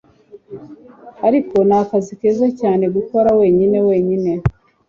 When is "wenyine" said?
3.39-3.77, 3.89-4.31